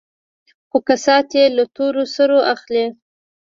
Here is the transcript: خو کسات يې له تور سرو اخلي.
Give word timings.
خو 0.69 0.77
کسات 0.87 1.27
يې 1.37 1.43
له 1.55 1.63
تور 1.75 1.93
سرو 2.13 2.39
اخلي. 2.53 2.85